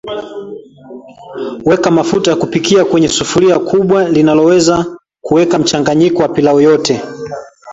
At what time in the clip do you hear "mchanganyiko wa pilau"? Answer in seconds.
5.59-6.59